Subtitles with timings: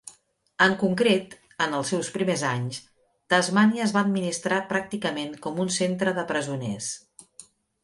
[0.65, 2.79] En concret, en els seus primers anys,
[3.35, 6.91] Tasmània es va administrar pràcticament com un centre de presoners.